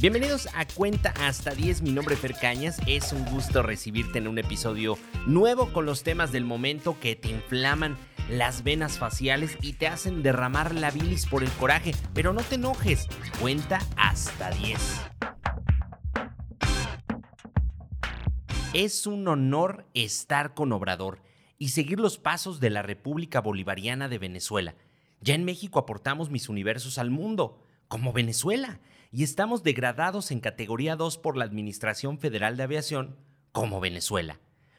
[0.00, 4.28] Bienvenidos a Cuenta hasta 10, mi nombre es Fer Cañas, es un gusto recibirte en
[4.28, 7.98] un episodio nuevo con los temas del momento que te inflaman
[8.30, 12.54] las venas faciales y te hacen derramar la bilis por el coraje, pero no te
[12.54, 13.08] enojes,
[13.42, 15.02] cuenta hasta 10.
[18.72, 21.20] Es un honor estar con Obrador
[21.58, 24.76] y seguir los pasos de la República Bolivariana de Venezuela.
[25.20, 28.80] Ya en México aportamos mis universos al mundo, como Venezuela,
[29.12, 33.16] y estamos degradados en categoría 2 por la Administración Federal de Aviación,
[33.50, 34.38] como Venezuela.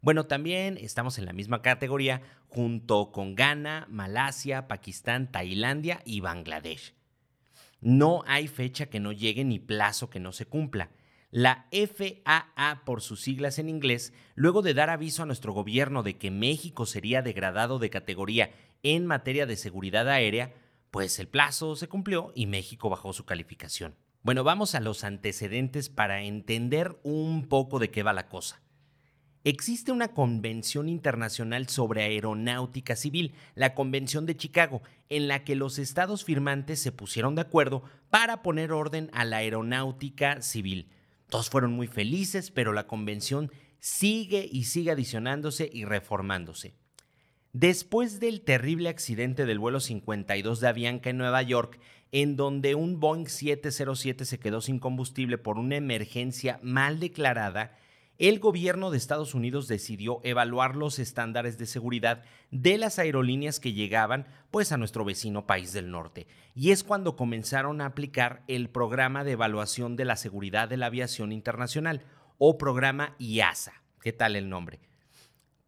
[0.00, 6.94] Bueno, también estamos en la misma categoría junto con Ghana, Malasia, Pakistán, Tailandia y Bangladesh.
[7.80, 10.90] No hay fecha que no llegue ni plazo que no se cumpla.
[11.32, 16.16] La FAA, por sus siglas en inglés, luego de dar aviso a nuestro gobierno de
[16.16, 18.52] que México sería degradado de categoría
[18.84, 20.54] en materia de seguridad aérea,
[20.92, 23.96] pues el plazo se cumplió y México bajó su calificación.
[24.24, 28.62] Bueno, vamos a los antecedentes para entender un poco de qué va la cosa.
[29.42, 35.80] Existe una convención internacional sobre aeronáutica civil, la Convención de Chicago, en la que los
[35.80, 40.88] estados firmantes se pusieron de acuerdo para poner orden a la aeronáutica civil.
[41.28, 46.76] Todos fueron muy felices, pero la convención sigue y sigue adicionándose y reformándose.
[47.54, 51.78] Después del terrible accidente del vuelo 52 de Avianca en Nueva York,
[52.10, 57.76] en donde un Boeing 707 se quedó sin combustible por una emergencia mal declarada,
[58.16, 63.74] el gobierno de Estados Unidos decidió evaluar los estándares de seguridad de las aerolíneas que
[63.74, 66.26] llegaban pues a nuestro vecino país del norte.
[66.54, 70.86] Y es cuando comenzaron a aplicar el programa de evaluación de la seguridad de la
[70.86, 72.02] aviación internacional
[72.38, 73.82] o programa IASA.
[74.00, 74.80] ¿Qué tal el nombre?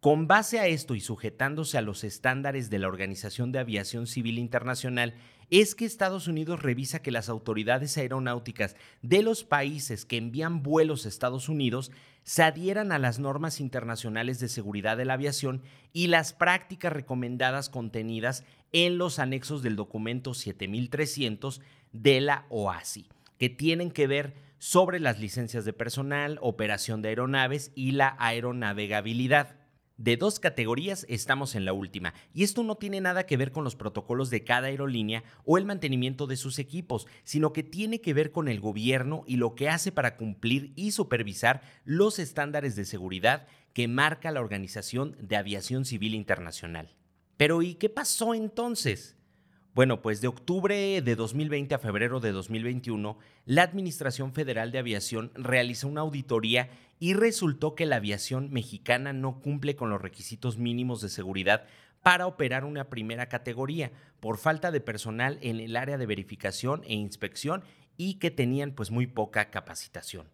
[0.05, 4.39] Con base a esto y sujetándose a los estándares de la Organización de Aviación Civil
[4.39, 5.15] Internacional,
[5.49, 11.07] es que Estados Unidos revisa que las autoridades aeronáuticas de los países que envían vuelos
[11.07, 11.91] a Estados Unidos
[12.23, 15.63] se adhieran a las normas internacionales de seguridad de la aviación
[15.95, 21.63] y las prácticas recomendadas contenidas en los anexos del documento 7300
[21.93, 27.73] de la OASI, que tienen que ver sobre las licencias de personal, operación de aeronaves
[27.75, 29.64] y la aeronavegabilidad.
[29.97, 33.63] De dos categorías estamos en la última, y esto no tiene nada que ver con
[33.63, 38.13] los protocolos de cada aerolínea o el mantenimiento de sus equipos, sino que tiene que
[38.13, 42.85] ver con el gobierno y lo que hace para cumplir y supervisar los estándares de
[42.85, 46.97] seguridad que marca la Organización de Aviación Civil Internacional.
[47.37, 49.17] Pero ¿y qué pasó entonces?
[49.75, 55.33] Bueno, pues de octubre de 2020 a febrero de 2021, la Administración Federal de Aviación
[55.35, 56.71] realizó una auditoría
[57.01, 61.65] y resultó que la aviación mexicana no cumple con los requisitos mínimos de seguridad
[62.05, 63.91] para operar una primera categoría
[64.21, 67.65] por falta de personal en el área de verificación e inspección
[67.97, 70.29] y que tenían pues muy poca capacitación.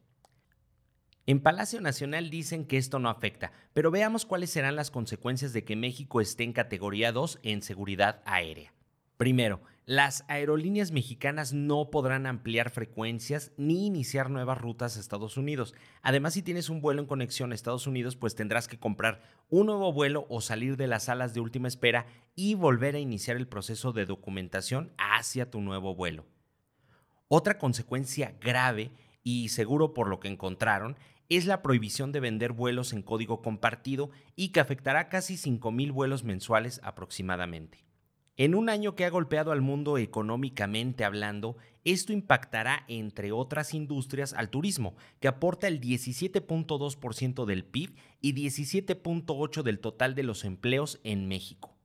[1.25, 5.65] En Palacio Nacional dicen que esto no afecta, pero veamos cuáles serán las consecuencias de
[5.65, 8.75] que México esté en categoría 2 en seguridad aérea.
[9.21, 15.75] Primero, las aerolíneas mexicanas no podrán ampliar frecuencias ni iniciar nuevas rutas a Estados Unidos.
[16.01, 19.21] Además, si tienes un vuelo en conexión a Estados Unidos, pues tendrás que comprar
[19.51, 23.37] un nuevo vuelo o salir de las salas de última espera y volver a iniciar
[23.37, 26.25] el proceso de documentación hacia tu nuevo vuelo.
[27.29, 28.91] Otra consecuencia grave
[29.23, 30.97] y seguro por lo que encontraron
[31.29, 36.25] es la prohibición de vender vuelos en código compartido y que afectará casi 5.000 vuelos
[36.25, 37.90] mensuales aproximadamente.
[38.41, 44.33] En un año que ha golpeado al mundo económicamente hablando, esto impactará, entre otras industrias,
[44.33, 51.01] al turismo, que aporta el 17.2% del PIB y 17.8% del total de los empleos
[51.05, 51.77] en México.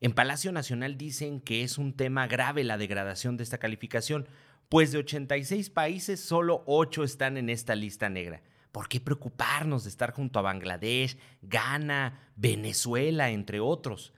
[0.00, 4.26] En Palacio Nacional dicen que es un tema grave la degradación de esta calificación,
[4.70, 8.40] pues de 86 países solo 8 están en esta lista negra.
[8.72, 14.14] ¿Por qué preocuparnos de estar junto a Bangladesh, Ghana, Venezuela, entre otros?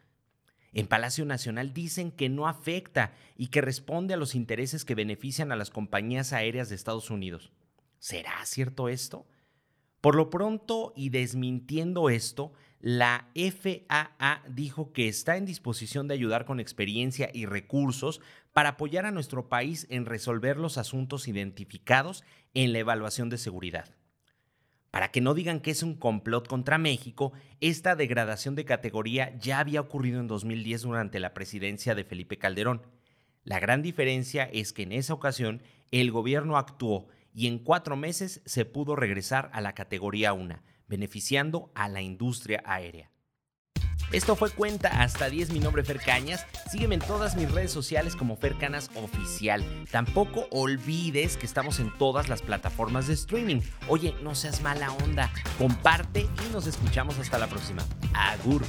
[0.74, 5.52] En Palacio Nacional dicen que no afecta y que responde a los intereses que benefician
[5.52, 7.52] a las compañías aéreas de Estados Unidos.
[8.00, 9.26] ¿Será cierto esto?
[10.00, 16.44] Por lo pronto, y desmintiendo esto, la FAA dijo que está en disposición de ayudar
[16.44, 18.20] con experiencia y recursos
[18.52, 23.94] para apoyar a nuestro país en resolver los asuntos identificados en la evaluación de seguridad.
[24.94, 29.58] Para que no digan que es un complot contra México, esta degradación de categoría ya
[29.58, 32.86] había ocurrido en 2010 durante la presidencia de Felipe Calderón.
[33.42, 38.40] La gran diferencia es que en esa ocasión el gobierno actuó y en cuatro meses
[38.44, 43.10] se pudo regresar a la categoría 1, beneficiando a la industria aérea.
[44.14, 46.46] Esto fue Cuenta hasta 10, mi nombre Fer Cañas.
[46.70, 49.64] Sígueme en todas mis redes sociales como Fer Canas Oficial.
[49.90, 53.60] Tampoco olvides que estamos en todas las plataformas de streaming.
[53.88, 57.84] Oye, no seas mala onda, comparte y nos escuchamos hasta la próxima.
[58.14, 58.62] Agur.